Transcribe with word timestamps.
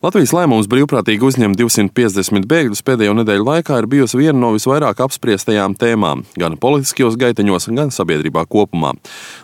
Latvijas 0.00 0.30
lēmums 0.32 0.64
brīvprātīgi 0.64 1.26
uzņemt 1.28 1.58
250 1.60 2.46
bēgļus 2.48 2.80
pēdējo 2.86 3.12
nedēļu 3.18 3.44
laikā 3.44 3.82
ir 3.82 3.86
bijusi 3.92 4.16
viena 4.16 4.38
no 4.40 4.54
visvairāk 4.54 5.02
apspriestajām 5.04 5.74
tēmām 5.76 6.22
gan 6.40 6.54
politiskajos 6.56 7.18
gaiteņos, 7.20 7.66
gan 7.76 7.92
sabiedrībā 7.92 8.46
kopumā. 8.48 8.94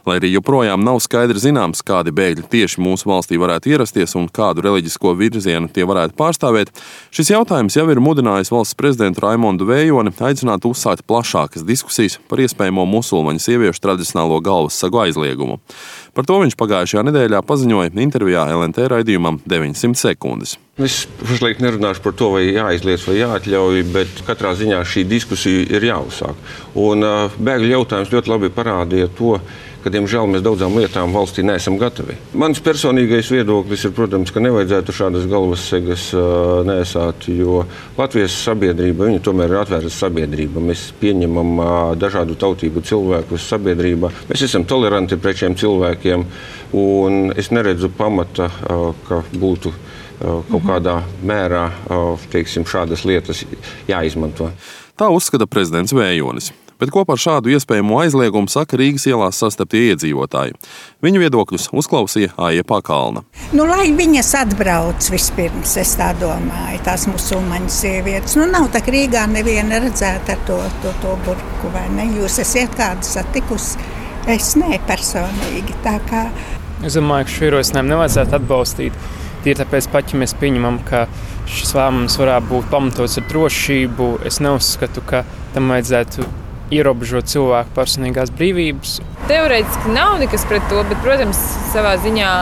Lai 0.08 0.16
arī 0.16 0.30
joprojām 0.32 0.80
nav 0.80 1.02
skaidri 1.04 1.42
zināms, 1.42 1.84
kādi 1.84 2.14
bēgļi 2.16 2.46
tieši 2.54 2.80
mūsu 2.80 3.10
valstī 3.10 3.36
varētu 3.42 3.74
ierasties 3.74 4.16
un 4.16 4.30
kādu 4.32 4.64
reliģisko 4.64 5.12
virzienu 5.20 5.68
tie 5.68 5.84
varētu 5.84 6.16
pārstāvēt, 6.16 6.72
šis 7.12 7.34
jautājums 7.34 7.76
jau 7.76 7.84
ir 7.92 8.00
mudinājis 8.00 8.54
valsts 8.54 8.80
prezidentu 8.80 9.26
Raimondu 9.26 9.68
Vējoni 9.68 10.14
aicināt 10.16 10.64
uzsākt 10.64 11.04
plašākas 11.04 11.68
diskusijas 11.68 12.16
par 12.32 12.40
iespējamo 12.40 12.88
musulmaņu 12.96 13.44
sieviešu 13.44 13.84
tradicionālo 13.84 14.40
galvas 14.40 14.80
sagu 14.80 15.04
aizliegumu. 15.04 15.60
Par 16.16 16.24
to 16.24 16.38
viņš 16.40 16.54
pagājušajā 16.56 17.02
nedēļā 17.10 17.42
paziņoja 17.44 17.90
intervijā 18.00 18.46
LNT 18.54 18.86
raidījumam 18.88 19.36
900 19.44 20.00
sekundes. 20.00 20.54
Es 20.80 21.02
pašlaik 21.20 21.60
nerunāšu 21.60 22.00
par 22.04 22.14
to, 22.16 22.30
vai 22.32 22.46
jāizliedz 22.46 23.04
vai 23.04 23.18
jāatļauj, 23.18 23.82
bet 23.92 24.22
katrā 24.24 24.54
ziņā 24.56 24.80
šī 24.88 25.04
diskusija 25.10 25.66
ir 25.76 25.84
jāuzsāk. 25.90 26.40
Un 26.80 27.04
uh, 27.04 27.36
bēgļu 27.36 27.68
jautājums 27.74 28.12
ļoti 28.14 28.32
labi 28.32 28.52
parādīja 28.56 29.10
to, 29.18 29.34
ka, 29.86 29.92
diemžēl, 29.94 30.26
mēs 30.26 30.42
daudzām 30.42 30.74
lietām 30.80 31.14
valstī 31.14 31.44
neesam 31.46 31.76
gatavi. 31.78 32.16
Mans 32.34 32.58
personīgais 32.64 33.30
viedoklis 33.30 33.84
ir, 33.86 33.92
protams, 33.94 34.32
ka 34.34 34.42
nevajadzētu 34.42 34.94
šādas 34.96 35.28
galvas 35.30 35.62
segas 35.70 36.08
uh, 36.16 36.64
nesāt, 36.66 37.28
jo 37.30 37.62
Latvijas 37.94 38.34
sabiedrība 38.48 39.12
tomēr 39.22 39.54
ir 39.54 39.60
atvērta 39.60 39.92
sabiedrība. 39.94 40.64
Mēs 40.72 40.88
pieņemam 40.98 41.54
uh, 41.54 41.70
dažādu 42.02 42.34
tautību 42.40 42.82
cilvēkus 42.88 43.46
sabiedrībā. 43.52 44.10
Mēs 44.32 44.44
esam 44.48 44.66
toleranti 44.66 45.20
pret 45.22 45.38
šiem 45.44 45.54
cilvēkiem, 45.60 46.26
un 46.82 47.30
es 47.38 47.52
neredzu 47.54 47.92
pamata, 47.94 48.50
uh, 48.50 48.90
ka 49.06 49.22
būtu 49.38 49.74
kaut 50.16 50.62
kādā 50.64 50.94
mērā 51.28 51.66
teiksim, 52.32 52.64
šādas 52.64 53.02
lietas 53.04 53.42
jāizmanto. 53.84 54.48
Tā 54.96 55.10
uzskata 55.12 55.44
prezidents 55.44 55.92
Vējonis 55.92 56.54
bet 56.80 56.92
kopā 56.94 57.16
ar 57.16 57.22
šādu 57.22 57.52
iespējamo 57.54 57.98
aizliegumu 58.02 58.50
saka 58.52 58.78
Rīgas 58.80 59.06
ielās 59.10 59.40
sastaptie 59.42 59.82
iedzīvotāji. 59.92 60.56
Viņu 61.04 61.22
viedokļus 61.24 61.68
uzklausīja 61.76 62.34
Aija 62.48 62.64
Pakalna. 62.66 63.24
Nu, 63.56 63.66
lai 63.68 63.90
viņas 63.96 64.32
atbrauc 64.42 65.10
vispirms, 65.12 65.76
es 65.80 65.96
tā 66.00 66.12
domāju, 66.20 66.82
tās 66.86 67.06
musulmaņu 67.10 67.72
sievietes. 67.72 68.38
Nu, 68.38 68.48
nav 68.50 68.70
tā 68.74 68.82
Rīgā 68.86 69.26
neviena 69.30 69.80
redzēta 69.82 70.36
ar 70.36 70.46
to, 70.48 70.58
to, 70.82 70.94
to 71.02 71.16
burku, 71.26 71.72
vai 71.74 71.86
ne? 71.94 72.08
Jūs 72.20 72.40
esat 72.44 72.76
kādu 72.78 73.06
satikusi? 73.06 73.80
Es 74.26 74.56
ne 74.58 74.80
personīgi. 74.88 75.76
Es 76.84 76.96
domāju, 76.98 77.28
ka 77.28 77.30
šo 77.30 77.46
ierosinājumu 77.46 77.92
nevajadzētu 77.92 78.36
atbalstīt. 78.40 78.96
Tieši 79.44 79.60
tāpēc, 79.62 79.86
ja 80.10 80.18
mēs 80.18 80.34
pieņemam, 80.40 80.80
ka 80.88 81.04
šis 81.46 81.76
lēmums 81.76 82.16
varētu 82.18 82.50
būt 82.50 82.66
pamatots 82.72 83.20
ar 83.20 83.28
drošību, 83.30 84.08
es 84.26 84.40
neuzskatu, 84.42 85.04
ka 85.06 85.22
tam 85.54 85.70
vajadzētu 85.70 86.26
ierobežot 86.74 87.30
cilvēku 87.30 87.74
personīgās 87.76 88.32
brīvības. 88.34 88.98
Teorētiski 89.30 89.94
nav 89.94 90.18
nekas 90.22 90.46
pret 90.50 90.66
to, 90.70 90.82
bet, 90.88 90.98
protams, 91.04 91.40
savā 91.72 91.96
ziņā 92.02 92.32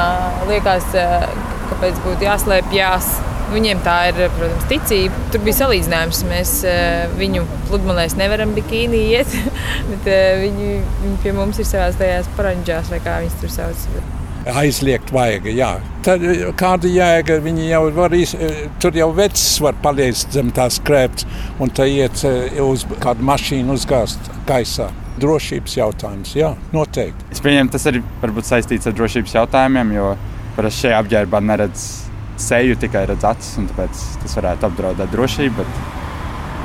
liekas, 0.50 0.89
eh, 1.00 1.28
kāpēc 1.72 2.03
būtu 2.06 2.28
jāslēpjas. 2.28 3.12
Viņiem 3.55 3.83
tā 3.84 3.97
ir, 4.08 4.30
protams, 4.39 4.64
ticība. 4.70 5.20
Tur 5.30 5.45
bija 5.45 5.58
salīdzinājums. 5.61 6.25
Mēs 6.30 6.56
eh, 6.64 7.05
viņu 7.20 7.45
pludmalēs 7.69 8.17
nevaram 8.20 8.56
bikīnī 8.56 9.05
iet, 9.19 9.39
bet 9.92 10.11
eh, 10.11 10.42
viņi, 10.47 10.75
viņi 11.05 11.22
pie 11.22 11.36
mums 11.36 11.61
ir 11.61 11.69
savās 11.69 12.00
tajās 12.00 12.33
paranģās, 12.39 12.92
vai 12.95 13.05
kā 13.05 13.22
viņas 13.22 13.41
tur 13.45 13.56
sauc 13.61 13.89
aizliegt 14.53 15.12
vajag. 15.14 15.48
Jā. 15.56 15.70
Tad, 16.05 16.25
kāda 16.61 16.91
jēga 16.91 17.39
viņi 17.45 17.69
jau 17.70 17.83
var 17.97 18.14
izdarīt? 18.17 18.77
Tur 18.83 18.98
jau 18.98 19.09
vecs 19.17 19.45
var 19.64 19.78
paliekt 19.84 20.34
zem 20.34 20.53
tās 20.55 20.81
krēpes 20.84 21.27
un 21.62 21.73
tā 21.75 21.86
iet 21.89 22.25
eh, 22.28 22.61
uz 22.62 22.84
kādu 23.03 23.25
mašīnu 23.25 23.77
uzgāzt 23.78 24.31
gaisā. 24.48 24.91
Drošības 25.20 25.77
jautājums, 25.79 26.33
jā, 26.35 26.48
noteikti. 26.74 27.29
Es 27.30 27.42
pieņemu, 27.45 27.70
tas 27.70 27.85
arī 27.86 28.01
varbūt 28.23 28.48
saistīts 28.48 28.89
ar 28.91 28.96
drošības 28.98 29.36
jautājumiem, 29.36 29.92
jo 29.95 30.08
parasti 30.57 30.89
šajā 30.89 30.98
apģērbā 31.05 31.40
neredz 31.46 31.85
seju, 32.42 32.74
tikai 32.83 33.05
redz 33.13 33.27
acis, 33.29 33.52
un 33.63 33.69
tāpēc 33.70 34.01
tas 34.24 34.35
varētu 34.40 34.67
apdraudēt 34.67 35.14
drošību. 35.14 35.63
Bet 35.63 36.04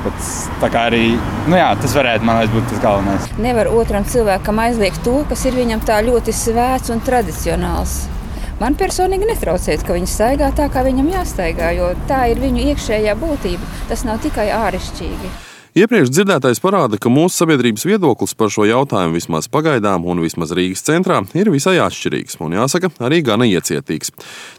Bet 0.04 0.76
arī 0.80 1.02
nu 1.50 1.58
jā, 1.58 1.68
tas 1.80 1.96
varētu 1.96 2.24
liekas, 2.24 2.54
būt 2.54 2.70
tas 2.72 2.80
galvenais. 2.84 3.28
Nevar 3.42 3.68
otram 3.72 4.06
cilvēkam 4.08 4.62
aizliegt 4.64 5.02
to, 5.04 5.18
kas 5.28 5.44
ir 5.48 5.58
viņam 5.58 5.84
tā 5.84 6.00
ļoti 6.06 6.34
svēts 6.36 6.92
un 6.94 7.04
tradicionāls. 7.04 8.00
Man 8.60 8.74
personīgi 8.76 9.28
netraucētu, 9.28 9.86
ka 9.88 9.94
viņi 9.96 10.08
staigā 10.08 10.50
tā, 10.56 10.66
kā 10.72 10.82
viņam 10.84 11.12
jāstaigā, 11.14 11.70
jo 11.78 11.94
tā 12.08 12.26
ir 12.32 12.42
viņu 12.42 12.66
iekšējā 12.72 13.14
būtība. 13.16 13.70
Tas 13.88 14.04
nav 14.04 14.20
tikai 14.20 14.50
āršķirīgi. 14.52 15.30
Iepriekš 15.80 16.10
dzirdētais 16.10 16.58
parāda, 16.58 16.98
ka 16.98 17.12
mūsu 17.12 17.44
sabiedrības 17.44 17.86
viedoklis 17.86 18.34
par 18.34 18.50
šo 18.50 18.66
jautājumu 18.66 19.16
vismaz 19.16 19.46
pagaidām 19.48 20.02
un 20.02 20.20
vismaz 20.20 20.50
Rīgas 20.56 20.82
centrā 20.82 21.22
ir 21.38 21.48
visai 21.54 21.76
atšķirīgs 21.78 22.40
un, 22.42 22.58
jāsaka, 22.58 22.90
arī 22.98 23.22
gana 23.24 23.46
iecietīgs. 23.46 24.10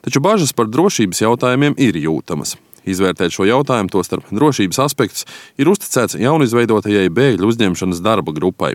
Taču 0.07 0.23
bažas 0.23 0.55
par 0.55 0.71
drošības 0.71 1.21
jautājumiem 1.25 1.75
ir 1.83 1.99
jūtamas. 1.99 2.55
Izvērtēt 2.89 3.33
šo 3.35 3.45
jautājumu, 3.45 3.91
tostarp 3.93 4.29
drošības 4.33 4.79
aspektus, 4.81 5.25
ir 5.61 5.69
uzticēts 5.69 6.17
jaunizveidotajai 6.21 7.11
bēgļu 7.13 7.51
uzņemšanas 7.51 8.01
darba 8.01 8.33
grupai. 8.33 8.73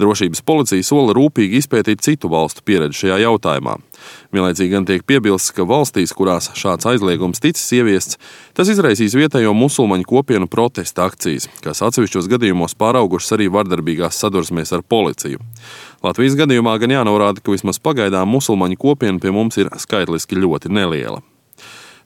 Drošības 0.00 0.42
policija 0.46 0.86
sola 0.86 1.14
rūpīgi 1.16 1.60
izpētīt 1.62 2.02
citu 2.02 2.30
valstu 2.32 2.64
pieredzi 2.66 3.04
šajā 3.04 3.20
jautājumā. 3.22 3.76
Vienlaicīgi 4.34 4.72
gan 4.74 4.86
tiek 4.88 5.04
piebilsts, 5.06 5.54
ka 5.56 5.66
valstīs, 5.68 6.12
kurās 6.16 6.50
šāds 6.58 6.88
aizliegums 6.90 7.40
ticis 7.42 7.70
ieviests, 7.78 8.18
tas 8.56 8.70
izraisīs 8.72 9.14
vietējo 9.16 9.54
musulmaņu 9.56 10.08
kopienu 10.10 10.50
protesta 10.50 11.06
akcijas, 11.06 11.48
kas 11.64 11.84
atsevišķos 11.86 12.28
gadījumos 12.34 12.76
pāraugušas 12.78 13.36
arī 13.38 13.48
vardarbīgās 13.52 14.18
sadursmēs 14.20 14.74
ar 14.76 14.82
policiju. 14.82 15.40
Latvijas 16.04 16.36
gadījumā 16.38 16.76
gan 16.82 16.98
jānorāda, 16.98 17.40
ka 17.40 17.54
vismaz 17.54 17.80
pagaidām 17.82 18.28
musulmaņu 18.34 18.78
kopiena 18.82 19.22
pie 19.22 19.32
mums 19.34 19.58
ir 19.62 19.72
skaitliski 19.80 20.38
ļoti 20.42 20.74
neliela. 20.74 21.22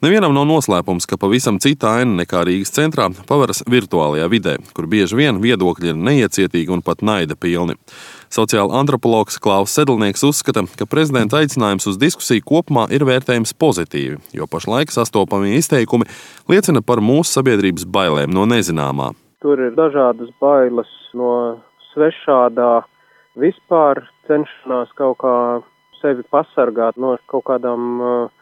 Nevienam 0.01 0.33
nav 0.33 0.47
noslēpums, 0.49 1.05
ka 1.05 1.13
pavisam 1.21 1.59
cita 1.61 1.91
aina 1.99 2.23
nekā 2.23 2.39
Rīgas 2.47 2.71
centrā 2.73 3.03
paveras 3.29 3.59
virtuālajā 3.69 4.29
vidē, 4.33 4.55
kur 4.73 4.87
bieži 4.89 5.19
vien 5.19 5.37
viedokļi 5.43 5.91
ir 5.91 5.99
neiecietīgi 6.07 6.73
un 6.73 6.81
pat 6.81 7.03
naida 7.05 7.37
pilni. 7.37 7.75
Sociāla 8.33 8.79
antropologs 8.79 9.37
Klaus 9.37 9.75
Sedlnieks 9.77 10.25
uzskata, 10.25 10.63
ka 10.79 10.87
prezidenta 10.89 11.37
aicinājums 11.37 11.85
uz 11.93 12.01
diskusiju 12.01 12.41
kopumā 12.49 12.87
ir 12.89 13.05
vērtējams 13.05 13.53
pozitīvi, 13.61 14.17
jo 14.33 14.49
pašlaik 14.49 14.89
sastopamie 14.89 15.53
izteikumi 15.59 16.09
liecina 16.49 16.81
par 16.81 17.05
mūsu 17.05 17.37
sabiedrības 17.37 17.85
bailēm 17.85 18.33
no 18.33 18.49
nezināmā. 18.49 19.13
Tur 19.45 19.61
ir 19.69 19.77
dažādas 19.77 20.33
bailes 20.41 20.89
no 21.13 21.61
svešādā, 21.91 22.73
vispār 23.37 24.07
cenšanās 24.25 24.97
kaut 24.97 25.21
kā 25.21 25.39
sevi 26.01 26.25
pasargāt 26.33 26.97
no 26.97 27.19
kaut 27.29 27.51
kādām 27.53 27.89
uh, 28.01 28.37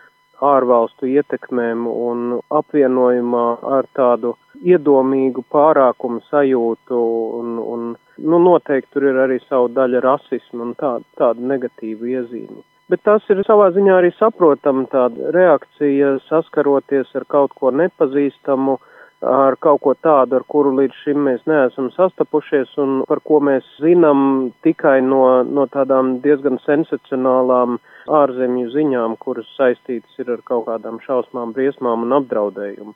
ārvalstu 0.46 1.10
ietekmēm 1.10 1.88
un 1.90 2.40
apvienojumā 2.60 3.46
ar 3.78 3.88
tādu 3.98 4.36
iedomīgu 4.64 5.44
pārākumu 5.52 6.22
sajūtu 6.30 7.00
un, 7.40 7.58
un 7.60 7.86
nu, 8.18 8.40
noteikti 8.48 8.94
tur 8.96 9.08
ir 9.12 9.22
arī 9.26 9.40
savu 9.46 9.70
daļu 9.76 10.04
rasismu 10.04 10.66
un 10.68 10.76
tādu, 10.80 11.08
tādu 11.20 11.48
negatīvu 11.54 12.12
iezīmi. 12.16 12.62
Bet 12.90 13.04
tas 13.06 13.26
ir 13.30 13.44
savā 13.46 13.70
ziņā 13.76 14.00
arī 14.00 14.10
saprotama 14.18 14.88
tāda 14.90 15.30
reakcija 15.36 16.16
saskaroties 16.26 17.12
ar 17.20 17.28
kaut 17.30 17.54
ko 17.60 17.70
nepazīstamu, 17.70 18.80
ar 19.22 19.56
kaut 19.60 19.82
ko 19.84 19.94
tādu, 20.00 20.38
ar 20.40 20.46
kuru 20.48 20.72
līdz 20.78 21.02
šim 21.04 21.26
mēs 21.28 21.42
neesam 21.50 21.90
sastapušies 21.96 22.72
un 22.80 23.02
par 23.10 23.20
ko 23.28 23.40
mēs 23.44 23.68
zinām 23.84 24.52
tikai 24.64 25.00
no, 25.04 25.44
no 25.44 25.66
tādām 25.74 26.20
diezgan 26.24 26.60
sensacionālām 26.66 27.80
ārzemju 28.08 28.72
ziņām, 28.76 29.18
kuras 29.20 29.50
saistītas 29.58 30.24
ir 30.24 30.32
ar 30.38 30.44
kaut 30.48 30.68
kādām 30.70 31.02
šausmām, 31.04 31.54
briesmām 31.54 32.08
un 32.08 32.16
apdraudējumu. 32.22 32.96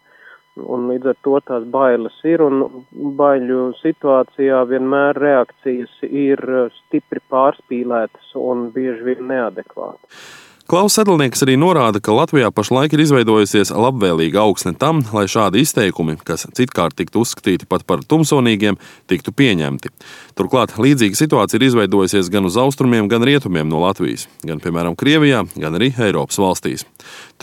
Un 0.53 0.83
līdz 0.91 1.09
ar 1.09 1.15
to 1.25 1.39
tās 1.49 1.63
bailes 1.73 2.15
ir, 2.29 2.41
un 2.45 2.85
baiļu 3.17 3.71
situācijā 3.79 4.59
vienmēr 4.69 5.17
reakcijas 5.17 5.95
ir 6.05 6.43
stipri 6.77 7.23
pārspīlētas 7.33 8.35
un 8.37 8.67
bieži 8.75 9.07
vien 9.09 9.25
neadekvātas. 9.33 10.27
Klaus 10.63 10.93
Sedlnieks 10.95 11.41
arī 11.43 11.57
norāda, 11.59 11.99
ka 11.99 12.13
Latvijā 12.15 12.47
pašlaik 12.55 12.93
ir 12.95 13.01
izveidojusies 13.03 13.73
labvēlīga 13.75 14.45
augsne 14.45 14.71
tam, 14.79 15.01
lai 15.11 15.25
šādi 15.27 15.59
izteikumi, 15.59 16.15
kas 16.23 16.45
citkārt 16.55 16.95
tiktu 16.95 17.25
uzskatīti 17.25 17.67
pat 17.67 17.83
par 17.83 17.99
tumsonīgiem, 18.07 18.77
tiktu 19.11 19.33
pieņemti. 19.35 19.91
Turklāt 20.39 20.77
līdzīga 20.79 21.19
situācija 21.19 21.59
ir 21.59 21.67
izveidojusies 21.67 22.31
gan 22.31 22.47
uz 22.47 22.55
austrumiem, 22.63 23.11
gan 23.11 23.27
rietumiem 23.27 23.67
no 23.67 23.83
Latvijas, 23.83 24.29
gan 24.47 24.63
piemēram 24.63 24.95
Krievijā, 24.95 25.43
gan 25.59 25.75
arī 25.75 25.91
Eiropas 25.99 26.39
valstīs. 26.39 26.87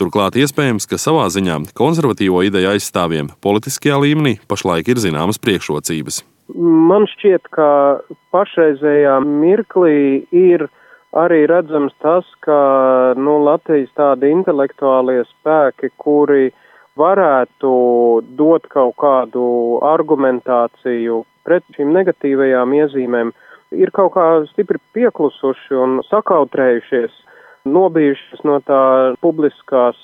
Turklāt 0.01 0.41
iespējams, 0.41 0.89
ka 0.89 0.97
savā 0.97 1.29
ziņā 1.29 1.61
konservatīvo 1.77 2.41
ideju 2.49 2.73
aizstāvjiem 2.73 3.35
politiskajā 3.45 4.01
līmenī 4.01 4.39
pašlaik 4.49 4.89
ir 4.89 5.05
zināmas 5.05 5.37
priekšrocības. 5.37 6.23
Man 6.57 7.05
šķiet, 7.13 7.53
ka 7.53 7.69
pašreizējā 8.33 9.19
mirklī 9.29 10.25
ir 10.33 10.71
arī 11.17 11.45
redzams 11.49 11.93
tas, 12.03 12.27
ka 12.45 12.57
nu, 13.17 13.39
Latvijas 13.45 13.91
tādi 13.97 14.31
intelektuālie 14.31 15.23
spēki, 15.29 15.91
kuri 15.97 16.51
varētu 16.99 17.71
dot 18.37 18.67
kaut 18.71 18.95
kādu 18.99 19.45
argumentāciju 19.87 21.23
pret 21.47 21.65
šīm 21.75 21.93
negatīvajām 21.95 22.75
iezīmēm, 22.77 23.33
ir 23.71 23.91
kaut 23.95 24.13
kā 24.15 24.27
stipri 24.51 24.79
pieklusuši 24.95 25.77
un 25.79 25.99
sakautrējušies, 26.09 27.13
nobijušies 27.65 28.43
no 28.47 28.59
tā 28.65 28.81
publiskās 29.23 29.99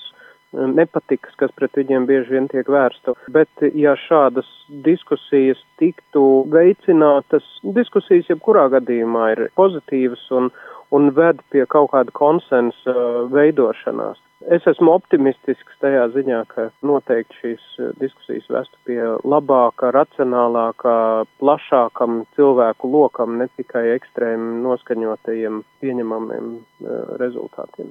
nepatikas, 0.53 1.35
kas 1.37 1.51
pret 1.55 1.75
viņiem 1.75 2.05
bieži 2.07 2.37
vien 2.37 2.47
tiek 2.51 2.69
vērsta. 2.71 3.13
Bet, 3.33 3.49
ja 3.75 3.97
šādas 4.07 4.47
diskusijas 4.85 5.59
tiktu 5.81 6.45
veicinātas, 6.53 7.45
diskusijas 7.75 8.29
jebkurā 8.31 8.67
gadījumā 8.77 9.31
ir 9.35 9.43
pozitīvas 9.59 10.23
un, 10.39 10.49
un 10.91 11.11
ved 11.15 11.41
pie 11.51 11.65
kaut 11.65 11.91
kāda 11.93 12.13
konsensa 12.15 12.95
veidošanās. 13.33 14.19
Es 14.45 14.61
esmu 14.69 14.91
optimistisks 14.93 15.79
tajā 15.81 16.03
ziņā, 16.13 16.43
ka 16.51 16.67
noteikti 16.85 17.39
šīs 17.41 17.63
eh, 17.81 17.87
diskusijas 17.97 18.45
vestu 18.53 18.77
pie 18.85 18.99
labāka, 19.25 19.89
racionālāka, 19.95 21.25
plašākam 21.41 22.19
cilvēku 22.37 22.91
lokam, 22.93 23.39
ne 23.41 23.47
tikai 23.57 23.87
ekstrēmi 23.95 24.59
noskaņotajiem 24.61 25.63
pieņemamiem 25.81 26.51
eh, 26.53 26.99
rezultātiem. 27.17 27.89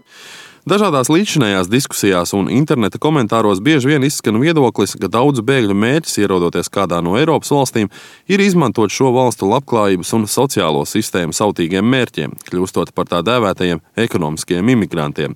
Dažādās 0.66 1.10
līdzinējās 1.10 1.68
diskusijās 1.70 2.32
un 2.38 2.46
interneta 2.50 2.98
komentāros 3.02 3.58
bieži 3.62 3.90
vien 3.90 4.06
izskan 4.06 4.38
viedoklis, 4.42 4.94
ka 5.02 5.10
daudzu 5.10 5.42
bēgļu 5.46 5.74
mērķis, 5.78 6.16
ierodoties 6.22 6.70
kādā 6.70 7.02
no 7.02 7.18
Eiropas 7.18 7.50
valstīm, 7.54 7.90
ir 8.30 8.42
izmantot 8.42 8.94
šo 8.94 9.10
valstu 9.18 9.50
labklājības 9.50 10.14
un 10.14 10.30
sociālo 10.30 10.86
sistēmu 10.86 11.34
sautīgiem 11.34 11.86
mērķiem, 11.90 12.38
kļūstot 12.50 12.94
par 12.94 13.10
tā 13.10 13.22
dēvētajiem 13.26 13.82
ekonomiskiem 14.06 14.74
imigrantiem. 14.74 15.34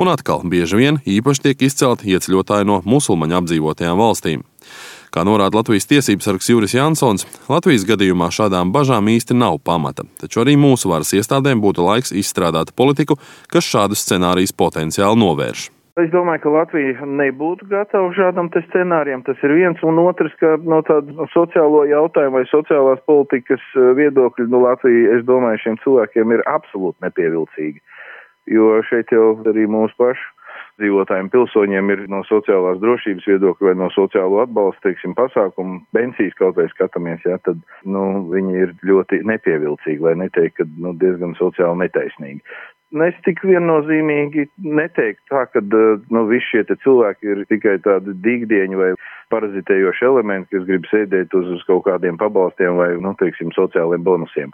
Un 0.00 0.12
atkal, 0.12 0.44
bieži 0.50 0.80
vien 0.80 1.00
īpaši 1.06 1.46
tiek 1.48 1.66
izcelti 1.68 2.10
ieceļotāji 2.14 2.68
no 2.68 2.80
musulmaņu 2.84 3.38
apdzīvotajām 3.40 4.00
valstīm. 4.00 4.44
Kā 5.10 5.24
norāda 5.26 5.58
Latvijas 5.58 5.88
tiesības 5.90 6.28
sargs 6.28 6.48
Juris 6.52 6.76
Jansons, 6.76 7.26
Latvijas 7.50 7.82
gadījumā 7.88 8.28
šādām 8.30 8.70
bažām 8.70 9.10
īsti 9.10 9.34
nav 9.34 9.58
pamata, 9.66 10.04
taču 10.22 10.44
arī 10.44 10.54
mūsu 10.60 10.92
varas 10.92 11.10
iestādēm 11.18 11.62
būtu 11.64 11.82
laiks 11.82 12.14
izstrādāt 12.14 12.70
politiku, 12.78 13.18
kas 13.50 13.66
šādus 13.66 14.04
scenārijus 14.06 14.54
potenciāli 14.54 15.18
novērš. 15.18 15.70
Es 15.98 16.08
domāju, 16.12 16.40
ka 16.44 16.52
Latvija 16.54 17.06
nebūtu 17.18 17.66
gatava 17.68 18.12
šādam 18.14 18.48
scenārijam. 18.54 19.24
Tas 19.26 19.40
ir 19.42 19.52
viens, 19.58 19.80
un 19.82 19.98
otrs, 19.98 20.32
ka 20.38 20.54
no 20.62 20.78
tāda 20.86 21.26
sociālo 21.34 21.82
jautājumu 21.90 22.38
vai 22.38 22.46
sociālās 22.48 23.02
politikas 23.10 23.64
eh, 23.74 23.90
viedokļa, 23.98 24.46
nu, 24.52 24.62
Latvija, 24.64 25.18
es 25.18 25.26
domāju, 25.26 25.60
šiem 25.64 25.80
cilvēkiem 25.82 26.36
ir 26.36 26.44
absolūti 26.46 27.04
nepievilcīga. 27.04 27.82
Jo 28.50 28.78
šeit 28.86 29.10
jau 29.12 29.34
arī 29.50 29.66
mūsu 29.70 29.98
pašu 29.98 30.39
dzīvotājiem 30.80 31.30
pilsoņiem 31.32 31.92
ir 31.94 32.02
no 32.12 32.22
sociālās 32.28 32.80
drošības 32.82 33.28
viedokļa 33.30 33.70
vai 33.70 33.76
no 33.78 33.90
sociālo 33.94 34.42
atbalsta, 34.42 34.88
teiksim, 34.88 35.14
pasākumu, 35.18 35.80
pensijas 35.96 36.36
kaut 36.40 36.58
vai 36.58 36.66
skatāmies, 36.72 37.22
jā, 37.28 37.38
tad, 37.46 37.62
nu, 37.84 38.26
viņi 38.32 38.58
ir 38.64 38.74
ļoti 38.88 39.22
nepievilcīgi, 39.28 40.02
lai 40.08 40.16
neteikt, 40.24 40.58
ka, 40.60 40.68
nu, 40.80 40.96
diezgan 41.00 41.36
sociāli 41.38 41.84
netaisnīgi. 41.84 42.42
Nu, 42.90 43.04
es 43.06 43.18
tik 43.22 43.44
viennozīmīgi 43.46 44.48
neteiktu 44.66 45.22
tā, 45.30 45.44
ka 45.52 45.62
nu, 45.62 46.24
visi 46.26 46.48
šie 46.48 46.64
cilvēki 46.72 47.28
ir 47.30 47.44
tikai 47.52 47.76
tādi 47.84 48.16
dīgdieņi 48.24 48.80
vai 48.80 48.88
parazitējoši 49.30 50.08
elementi, 50.08 50.50
kas 50.56 50.66
grib 50.66 50.88
sēdēt 50.90 51.36
uz, 51.38 51.52
uz 51.54 51.62
kaut 51.68 51.84
kādiem 51.86 52.18
pabalstiem 52.18 52.80
vai, 52.80 52.90
nu, 52.98 53.14
teiksim, 53.20 53.54
sociāliem 53.54 54.02
bonusiem. 54.02 54.50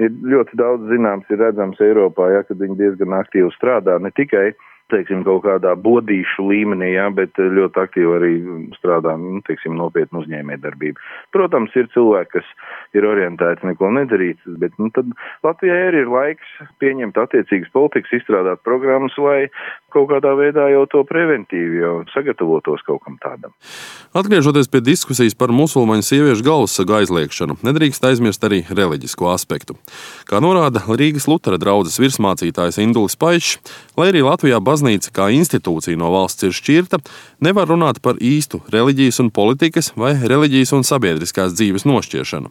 Ir 0.00 0.14
ļoti 0.22 0.56
daudz 0.56 0.86
zināms, 0.88 1.26
ir 1.34 1.42
redzams 1.42 1.82
Eiropā, 1.82 2.30
ja, 2.30 2.44
kad 2.46 2.62
viņi 2.62 2.78
diezgan 2.78 3.18
aktīvi 3.18 3.50
strādā, 3.56 3.98
ne 3.98 4.14
tikai 4.14 4.52
teiksim, 4.92 5.24
kaut 5.26 5.44
kādā 5.46 5.74
bodīšu 5.78 6.46
līmenī, 6.50 6.92
jā, 6.96 7.06
bet 7.14 7.38
eh, 7.40 7.50
ļoti 7.56 7.82
aktīvi 7.84 8.16
arī 8.18 8.32
strādā, 8.78 9.16
nu, 9.20 9.40
teiksim, 9.46 9.76
nopietnu 9.78 10.24
uzņēmē 10.24 10.58
darbību. 10.62 11.00
Protams, 11.34 11.74
ir 11.78 11.90
cilvēki, 11.94 12.32
kas 12.38 12.96
ir 12.98 13.06
orientēti 13.08 13.70
neko 13.70 13.92
nedarīt, 13.96 14.42
bet, 14.60 14.74
nu, 14.82 14.90
tad 14.94 15.10
Latvijai 15.46 15.80
arī 15.90 16.04
ir 16.04 16.12
laiks 16.12 16.56
pieņemt 16.82 17.18
attiecīgas 17.20 17.72
politikas, 17.74 18.16
izstrādāt 18.20 18.62
programmas, 18.66 19.16
lai 19.20 19.48
kaut 19.94 20.10
kādā 20.10 20.32
veidā 20.38 20.68
jau 20.70 20.84
to 20.90 21.02
preventīvi 21.06 21.80
jau 21.82 21.94
sagatavotos 22.14 22.82
kaut 22.86 23.02
kam 23.04 23.18
tādam. 23.22 23.54
Atgriežoties 24.16 24.70
pie 24.70 24.82
diskusijas 24.84 25.36
par 25.38 25.52
musulmaņu 25.54 26.06
sieviešu 26.06 26.46
galvasagu 26.46 26.96
aizliekšanu, 27.00 27.58
nedrīkst 27.66 28.06
aizmirst 28.06 28.44
arī 28.46 28.62
reliģisko 28.68 29.30
aspektu. 29.32 29.76
Kā 30.30 30.42
norāda 30.42 30.82
Rīgas 30.86 31.28
Lutera 31.30 31.58
draudzes 31.60 31.98
virsmācītājs 32.02 32.80
Indulis 32.82 33.18
Paišs, 33.20 33.58
lai 34.00 34.08
arī 34.14 34.22
Latvijā 34.24 34.58
baznīca 34.64 35.12
kā 35.12 35.28
institūcija 35.36 35.98
no 36.00 36.08
valsts 36.14 36.46
ir 36.46 36.54
šķirta, 36.56 37.00
nevar 37.44 37.68
runāt 37.68 38.00
par 38.04 38.16
īstu 38.16 38.62
reliģijas 38.72 39.20
un 39.24 39.28
politikas 39.34 39.92
vai 40.00 40.14
reliģijas 40.16 40.72
un 40.78 40.86
sabiedriskās 40.86 41.52
dzīves 41.58 41.84
nošķiršanu. 41.88 42.48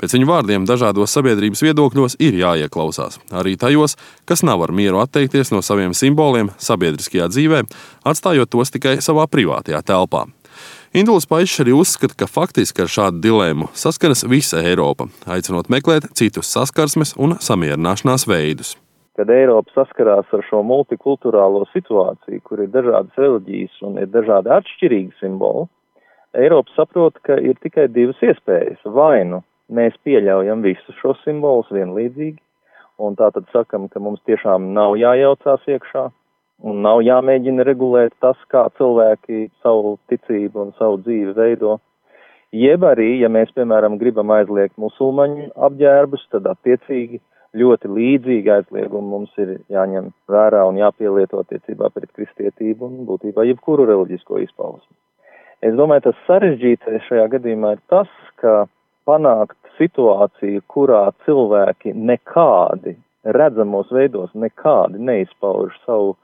Pēc 0.00 0.16
viņu 0.16 0.28
vārdiem, 0.28 0.66
dažādos 0.68 1.14
sabiedrības 1.14 1.62
viedokļos 1.64 2.18
ir 2.20 2.36
jāieklausās, 2.40 3.20
arī 3.32 3.54
tajos, 3.56 3.96
kas 4.28 4.44
nav 4.44 4.64
ar 4.66 4.74
mieru 4.76 5.00
atteikties 5.00 5.54
no 5.54 5.62
saviem 5.64 5.96
simboliem 5.96 6.52
sabiedriskajā 6.60 7.30
dzīvē, 7.32 7.64
atstājot 8.04 8.52
tos 8.52 8.74
tikai 8.74 8.98
savā 9.04 9.28
privātajā 9.30 9.80
telpā. 9.86 10.26
Induls 10.92 11.24
Paišs 11.24 11.62
arī 11.64 11.72
uzskata, 11.72 12.18
ka 12.20 12.28
faktiski 12.28 12.84
ar 12.84 12.92
šādu 12.92 13.22
dilemmu 13.24 13.70
saskaras 13.72 14.26
visa 14.28 14.60
Eiropa, 14.60 15.08
aicinot 15.24 15.72
meklēt 15.72 16.10
citus 16.18 16.52
saskarsmes 16.52 17.16
un 17.16 17.38
samierināšanās 17.40 18.28
veidus 18.28 18.76
kad 19.22 19.30
Eiropa 19.30 19.70
saskarās 19.76 20.26
ar 20.34 20.42
šo 20.48 20.64
multikulturālo 20.66 21.62
situāciju, 21.70 22.40
kur 22.42 22.64
ir 22.64 22.72
dažādas 22.74 23.14
reliģijas 23.20 23.76
un 23.86 24.00
ir 24.02 24.08
dažādi 24.10 24.50
atšķirīgi 24.50 25.20
simboli, 25.20 25.68
Eiropa 26.34 26.72
saprot, 26.74 27.20
ka 27.22 27.36
ir 27.38 27.54
tikai 27.62 27.86
divas 27.92 28.18
iespējas. 28.24 28.80
Vai 28.82 29.22
nu 29.28 29.44
mēs 29.70 29.94
pieļaujam 30.02 30.64
visus 30.66 30.98
šos 30.98 31.20
simbolus 31.22 31.70
vienlīdzīgi, 31.70 32.40
un 32.98 33.14
tā 33.14 33.30
tad 33.36 33.46
sakam, 33.54 33.86
ka 33.92 34.02
mums 34.02 34.18
tiešām 34.26 34.72
nav 34.74 34.96
jājaucās 34.98 35.70
iekšā, 35.70 36.08
un 36.66 36.82
nav 36.82 37.06
jāmēģina 37.06 37.66
regulēt 37.68 38.16
tas, 38.24 38.40
kā 38.50 38.66
cilvēki 38.80 39.52
savu 39.62 40.00
ticību 40.10 40.66
un 40.66 40.74
savu 40.80 40.98
dzīvi 41.04 41.36
veido. 41.38 41.78
Jeb 42.50 42.82
arī, 42.90 43.12
ja 43.22 43.30
mēs, 43.30 43.54
piemēram, 43.54 44.00
gribam 44.02 44.34
aizliegt 44.34 44.74
musulmaņu 44.82 45.52
apģērbus, 45.68 46.26
tad 46.34 46.50
attiecīgi 46.56 47.22
ļoti 47.58 47.90
līdzīgi 47.92 48.52
aizliegumi 48.54 49.12
mums 49.12 49.32
ir 49.42 49.56
jāņem 49.72 50.10
vērā 50.32 50.64
un 50.68 50.80
jāpielieto 50.80 51.42
attiecībā 51.42 51.90
pret 51.92 52.12
kristietību 52.16 52.88
un 52.88 53.06
būtībā 53.08 53.44
jebkuru 53.48 53.86
reliģisko 53.90 54.40
izpausmu. 54.46 54.94
Es 55.62 55.76
domāju, 55.78 56.08
tas 56.08 56.22
sarežģītais 56.26 57.04
šajā 57.06 57.28
gadījumā 57.36 57.76
ir 57.76 57.82
tas, 57.92 58.10
ka 58.42 58.64
panākt 59.06 59.58
situāciju, 59.78 60.64
kurā 60.72 61.04
cilvēki 61.26 61.94
nekādi 61.94 62.96
redzamos 63.22 63.90
veidos 63.94 64.32
nekādi 64.34 64.98
neizpauž 64.98 65.76
savu 65.86 66.16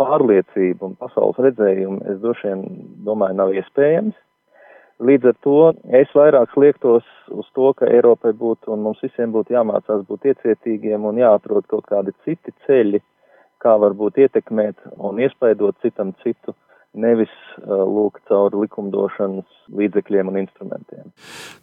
pārliecību 0.00 0.90
un 0.90 0.96
pasaules 1.00 1.38
redzējumu, 1.46 2.02
es 2.10 2.20
droši 2.22 2.50
vien 2.50 2.64
domāju, 3.06 3.38
nav 3.38 3.54
iespējams. 3.54 4.16
Līdz 5.02 5.26
ar 5.26 5.38
to 5.42 5.56
es 5.98 6.12
vairāk 6.14 6.52
liektos 6.54 7.06
uz 7.34 7.46
to, 7.56 7.72
ka 7.74 7.88
Eiropai 7.90 8.30
būtu 8.38 8.70
un 8.70 8.84
mums 8.84 9.00
visiem 9.02 9.32
būtu 9.34 9.56
jāmācās 9.56 10.04
būt 10.06 10.28
iecietīgiem 10.30 11.04
un 11.04 11.18
jāatrod 11.18 11.66
kaut 11.66 11.88
kādi 11.90 12.14
citi 12.22 12.54
ceļi, 12.66 13.00
kā 13.58 13.74
varbūt 13.82 14.20
ietekmēt 14.22 14.76
un 14.98 15.18
iespaidot 15.18 15.74
citam 15.82 16.12
citu 16.22 16.54
nevis 16.94 17.32
uh, 17.58 17.82
lūk 17.84 18.20
caur 18.28 18.54
likumdošanas 18.56 19.48
līdzekļiem 19.74 20.30
un 20.30 20.38
instrumentiem. 20.42 21.10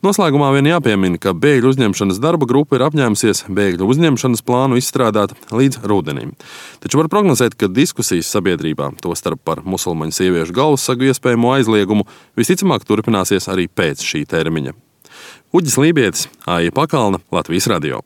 Noslēgumā 0.06 0.52
vien 0.56 0.70
jāpiemina, 0.72 1.20
ka 1.22 1.34
bēgļu 1.38 1.74
uzņemšanas 1.76 2.20
darba 2.24 2.48
grupa 2.50 2.78
ir 2.78 2.86
apņēmusies 2.88 3.46
bēgļu 3.52 3.88
uzņemšanas 3.94 4.44
plānu 4.48 4.80
izstrādāt 4.82 5.36
līdz 5.54 5.82
rudenim. 5.88 6.36
Taču 6.84 7.02
var 7.02 7.12
prognozēt, 7.14 7.56
ka 7.56 7.72
diskusijas 7.72 8.32
sabiedrībā, 8.34 8.92
tostarp 9.02 9.44
par 9.48 9.64
musulmaņu 9.66 10.18
sieviešu 10.20 10.58
galvasagu 10.58 11.12
iespējamo 11.12 11.56
aizliegumu, 11.58 12.08
visticamāk 12.40 12.88
turpināsies 12.88 13.50
arī 13.52 13.70
pēc 13.72 14.06
šī 14.06 14.26
termiņa. 14.30 14.76
Uģis 15.56 15.82
Lībijams, 15.82 16.30
Aija 16.48 16.72
Pakalna, 16.76 17.20
Latvijas 17.32 17.68
Radio. 17.72 18.06